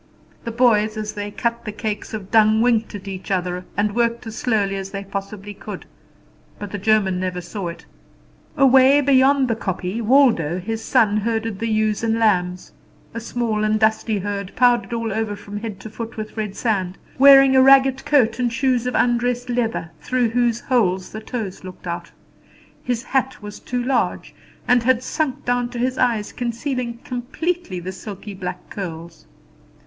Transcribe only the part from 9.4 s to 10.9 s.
the kopje, Waldo his